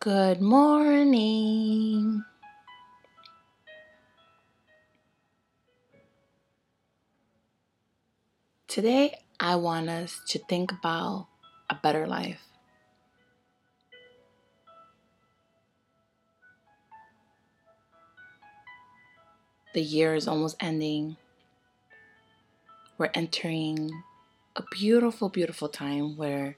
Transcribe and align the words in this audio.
Good 0.00 0.40
morning. 0.40 2.24
Today, 8.66 9.18
I 9.38 9.56
want 9.56 9.90
us 9.90 10.22
to 10.28 10.38
think 10.38 10.72
about 10.72 11.26
a 11.68 11.74
better 11.74 12.06
life. 12.06 12.40
The 19.74 19.82
year 19.82 20.14
is 20.14 20.26
almost 20.26 20.56
ending. 20.60 21.18
We're 22.96 23.10
entering 23.12 23.90
a 24.56 24.62
beautiful, 24.70 25.28
beautiful 25.28 25.68
time 25.68 26.16
where 26.16 26.56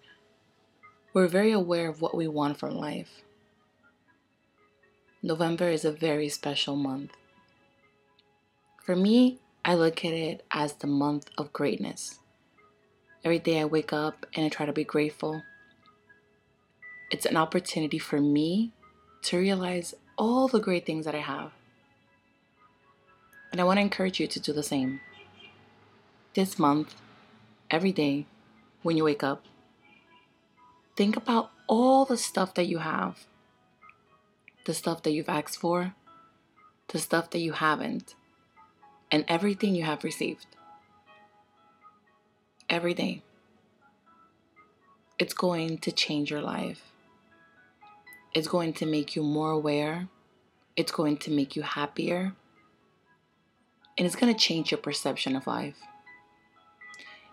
we're 1.12 1.26
very 1.26 1.50
aware 1.50 1.88
of 1.88 2.00
what 2.00 2.16
we 2.16 2.28
want 2.28 2.56
from 2.56 2.76
life. 2.76 3.24
November 5.24 5.68
is 5.68 5.84
a 5.84 5.92
very 5.92 6.28
special 6.28 6.74
month. 6.74 7.12
For 8.82 8.96
me, 8.96 9.38
I 9.64 9.76
look 9.76 10.04
at 10.04 10.12
it 10.12 10.44
as 10.50 10.72
the 10.72 10.88
month 10.88 11.30
of 11.38 11.52
greatness. 11.52 12.18
Every 13.22 13.38
day 13.38 13.60
I 13.60 13.66
wake 13.66 13.92
up 13.92 14.26
and 14.34 14.44
I 14.44 14.48
try 14.48 14.66
to 14.66 14.72
be 14.72 14.82
grateful. 14.82 15.44
It's 17.12 17.24
an 17.24 17.36
opportunity 17.36 18.00
for 18.00 18.20
me 18.20 18.72
to 19.22 19.38
realize 19.38 19.94
all 20.18 20.48
the 20.48 20.58
great 20.58 20.84
things 20.84 21.04
that 21.04 21.14
I 21.14 21.20
have. 21.20 21.52
And 23.52 23.60
I 23.60 23.64
want 23.64 23.76
to 23.76 23.82
encourage 23.82 24.18
you 24.18 24.26
to 24.26 24.40
do 24.40 24.52
the 24.52 24.64
same. 24.64 25.00
This 26.34 26.58
month, 26.58 26.96
every 27.70 27.92
day, 27.92 28.26
when 28.82 28.96
you 28.96 29.04
wake 29.04 29.22
up, 29.22 29.44
think 30.96 31.16
about 31.16 31.52
all 31.68 32.04
the 32.04 32.16
stuff 32.16 32.54
that 32.54 32.66
you 32.66 32.78
have 32.78 33.24
the 34.64 34.74
stuff 34.74 35.02
that 35.02 35.12
you've 35.12 35.28
asked 35.28 35.58
for, 35.58 35.94
the 36.88 36.98
stuff 36.98 37.30
that 37.30 37.40
you 37.40 37.52
haven't, 37.52 38.14
and 39.10 39.24
everything 39.28 39.74
you 39.74 39.84
have 39.84 40.04
received. 40.04 40.46
Every 42.68 42.94
day. 42.94 43.22
It's 45.18 45.34
going 45.34 45.78
to 45.78 45.92
change 45.92 46.30
your 46.30 46.40
life. 46.40 46.82
It's 48.34 48.48
going 48.48 48.72
to 48.74 48.86
make 48.86 49.14
you 49.14 49.22
more 49.22 49.50
aware. 49.50 50.08
It's 50.74 50.92
going 50.92 51.18
to 51.18 51.30
make 51.30 51.54
you 51.54 51.62
happier. 51.62 52.32
And 53.98 54.06
it's 54.06 54.16
going 54.16 54.32
to 54.32 54.38
change 54.38 54.70
your 54.70 54.78
perception 54.78 55.36
of 55.36 55.46
life. 55.46 55.76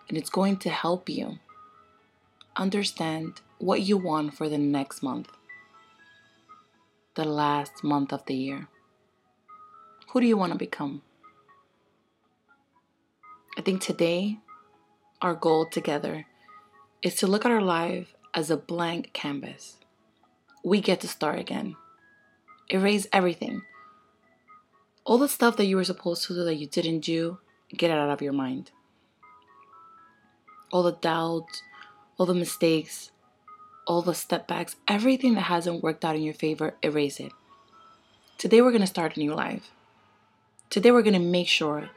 And 0.08 0.18
it's 0.18 0.30
going 0.30 0.58
to 0.58 0.70
help 0.70 1.08
you 1.08 1.38
understand 2.56 3.40
what 3.58 3.80
you 3.80 3.96
want 3.96 4.34
for 4.34 4.48
the 4.48 4.58
next 4.58 5.02
month 5.02 5.30
the 7.14 7.24
last 7.24 7.82
month 7.82 8.12
of 8.12 8.24
the 8.26 8.34
year? 8.34 8.68
Who 10.10 10.20
do 10.20 10.26
you 10.26 10.36
want 10.36 10.52
to 10.52 10.58
become? 10.58 11.02
I 13.58 13.62
think 13.62 13.82
today, 13.82 14.38
our 15.20 15.34
goal 15.34 15.66
together 15.66 16.26
is 17.02 17.16
to 17.16 17.26
look 17.26 17.44
at 17.44 17.50
our 17.50 17.60
life 17.60 18.14
as 18.32 18.50
a 18.50 18.56
blank 18.56 19.12
canvas. 19.12 19.78
We 20.64 20.80
get 20.80 21.00
to 21.00 21.08
start 21.08 21.38
again. 21.38 21.76
Erase 22.68 23.08
everything. 23.12 23.62
All 25.04 25.18
the 25.18 25.28
stuff 25.28 25.56
that 25.56 25.66
you 25.66 25.76
were 25.76 25.84
supposed 25.84 26.24
to 26.26 26.34
do 26.34 26.44
that 26.44 26.56
you 26.56 26.66
didn't 26.66 27.00
do, 27.00 27.38
get 27.76 27.90
it 27.90 27.98
out 27.98 28.10
of 28.10 28.22
your 28.22 28.32
mind. 28.32 28.70
All 30.70 30.84
the 30.84 30.92
doubts, 30.92 31.62
all 32.16 32.26
the 32.26 32.34
mistakes, 32.34 33.10
all 33.90 34.02
the 34.02 34.14
step 34.14 34.46
backs, 34.46 34.76
everything 34.86 35.34
that 35.34 35.40
hasn't 35.40 35.82
worked 35.82 36.04
out 36.04 36.14
in 36.14 36.22
your 36.22 36.32
favor, 36.32 36.74
erase 36.80 37.18
it. 37.18 37.32
Today 38.38 38.62
we're 38.62 38.70
going 38.70 38.82
to 38.82 38.86
start 38.86 39.16
a 39.16 39.18
new 39.18 39.34
life. 39.34 39.72
Today 40.70 40.92
we're 40.92 41.02
going 41.02 41.14
to 41.14 41.18
make 41.18 41.48
sure 41.48 41.90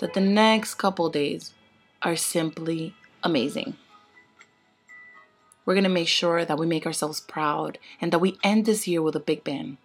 that 0.00 0.12
the 0.12 0.20
next 0.20 0.74
couple 0.74 1.08
days 1.08 1.54
are 2.02 2.16
simply 2.16 2.94
amazing. 3.22 3.78
We're 5.64 5.72
going 5.72 5.84
to 5.84 5.88
make 5.88 6.06
sure 6.06 6.44
that 6.44 6.58
we 6.58 6.66
make 6.66 6.84
ourselves 6.84 7.20
proud 7.22 7.78
and 7.98 8.12
that 8.12 8.18
we 8.18 8.36
end 8.44 8.66
this 8.66 8.86
year 8.86 9.00
with 9.00 9.16
a 9.16 9.20
big 9.20 9.42
bang. 9.42 9.78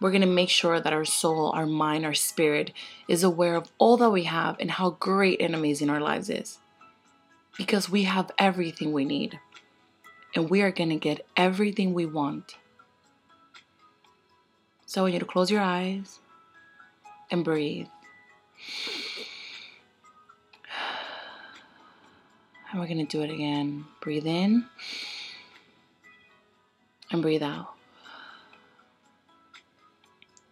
We're 0.00 0.12
going 0.12 0.22
to 0.22 0.26
make 0.26 0.48
sure 0.48 0.80
that 0.80 0.94
our 0.94 1.04
soul, 1.04 1.50
our 1.50 1.66
mind, 1.66 2.06
our 2.06 2.14
spirit 2.14 2.72
is 3.06 3.22
aware 3.22 3.54
of 3.54 3.70
all 3.76 3.98
that 3.98 4.08
we 4.08 4.24
have 4.24 4.56
and 4.58 4.70
how 4.70 4.96
great 4.98 5.42
and 5.42 5.54
amazing 5.54 5.90
our 5.90 6.00
lives 6.00 6.30
is. 6.30 6.58
Because 7.58 7.90
we 7.90 8.04
have 8.04 8.30
everything 8.38 8.94
we 8.94 9.04
need 9.04 9.40
and 10.34 10.50
we 10.50 10.62
are 10.62 10.70
going 10.70 10.90
to 10.90 10.96
get 10.96 11.26
everything 11.36 11.94
we 11.94 12.06
want. 12.06 12.56
So 14.86 15.00
I 15.00 15.02
want 15.02 15.14
you 15.14 15.20
to 15.20 15.26
close 15.26 15.50
your 15.50 15.60
eyes 15.60 16.20
and 17.30 17.44
breathe. 17.44 17.88
And 22.70 22.78
we're 22.78 22.86
going 22.86 23.06
to 23.06 23.16
do 23.16 23.22
it 23.22 23.30
again. 23.30 23.86
Breathe 24.02 24.26
in 24.26 24.66
and 27.10 27.22
breathe 27.22 27.42
out. 27.42 27.72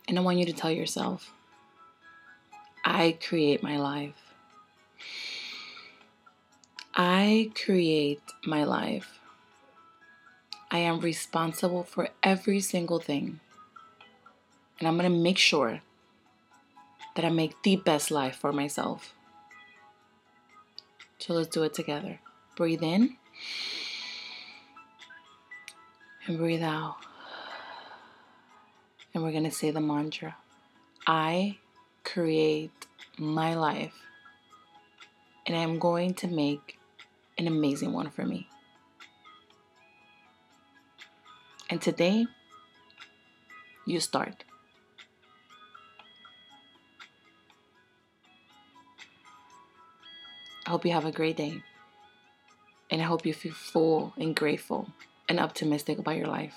And 0.08 0.18
I 0.18 0.22
want 0.22 0.38
you 0.38 0.46
to 0.46 0.52
tell 0.54 0.70
yourself, 0.70 1.30
I 2.84 3.18
create 3.20 3.62
my 3.62 3.76
life. 3.76 4.14
I 6.94 7.50
create 7.54 8.22
my 8.46 8.64
life. 8.64 9.20
I 10.76 10.80
am 10.80 11.00
responsible 11.00 11.84
for 11.84 12.10
every 12.22 12.60
single 12.60 13.00
thing. 13.00 13.40
And 14.78 14.86
I'm 14.86 14.98
going 14.98 15.10
to 15.10 15.18
make 15.18 15.38
sure 15.38 15.80
that 17.14 17.24
I 17.24 17.30
make 17.30 17.62
the 17.62 17.76
best 17.76 18.10
life 18.10 18.36
for 18.36 18.52
myself. 18.52 19.14
So 21.18 21.32
let's 21.32 21.48
do 21.48 21.62
it 21.62 21.72
together. 21.72 22.18
Breathe 22.56 22.82
in 22.82 23.16
and 26.26 26.36
breathe 26.36 26.62
out. 26.62 26.96
And 29.14 29.24
we're 29.24 29.32
going 29.32 29.44
to 29.44 29.50
say 29.50 29.70
the 29.70 29.80
mantra 29.80 30.36
I 31.06 31.56
create 32.04 32.86
my 33.16 33.54
life, 33.54 33.94
and 35.46 35.56
I'm 35.56 35.78
going 35.78 36.12
to 36.14 36.28
make 36.28 36.78
an 37.38 37.46
amazing 37.46 37.94
one 37.94 38.10
for 38.10 38.26
me. 38.26 38.46
And 41.68 41.82
today, 41.82 42.26
you 43.86 44.00
start. 44.00 44.44
I 50.66 50.70
hope 50.70 50.84
you 50.84 50.92
have 50.92 51.04
a 51.04 51.12
great 51.12 51.36
day. 51.36 51.62
And 52.90 53.00
I 53.00 53.04
hope 53.04 53.26
you 53.26 53.34
feel 53.34 53.52
full 53.52 54.14
and 54.16 54.34
grateful 54.34 54.88
and 55.28 55.40
optimistic 55.40 55.98
about 55.98 56.16
your 56.16 56.26
life. 56.26 56.54